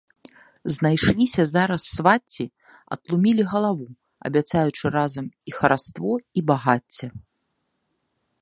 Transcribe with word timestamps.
Знайшліся 0.75 1.43
зараз 1.55 1.81
свацці, 1.97 2.45
атлумілі 2.97 3.43
галаву, 3.53 3.87
абяцаючы 4.31 4.85
разам 4.97 5.25
і 5.53 5.57
хараство 5.61 6.13
і 6.41 6.47
багацце. 6.53 7.05